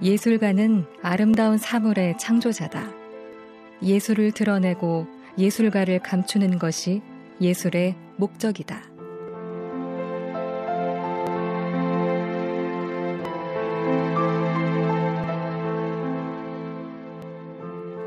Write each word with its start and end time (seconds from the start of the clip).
예술가는 0.00 0.84
아름다운 1.02 1.58
사물의 1.58 2.18
창조자다. 2.18 2.88
예술을 3.82 4.32
드러내고 4.32 5.06
예술가를 5.36 6.00
감추는 6.00 6.58
것이 6.58 7.02
예술의 7.40 7.96
목적이다. 8.16 8.82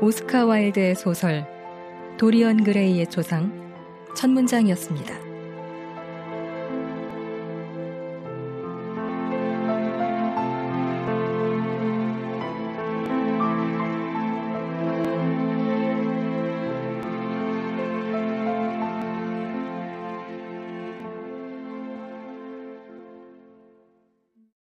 오스카 0.00 0.46
와일드의 0.46 0.96
소설 0.96 1.46
도리언 2.18 2.64
그레이의 2.64 3.08
조상 3.08 3.52
첫 4.16 4.28
문장이었습니다. 4.30 5.31